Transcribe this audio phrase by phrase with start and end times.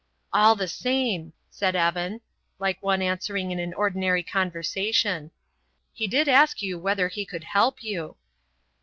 [0.33, 2.21] "All the same," said Evan,
[2.57, 5.29] like one answering in an ordinary conversation,
[5.93, 8.15] "he did ask you whether he could help you."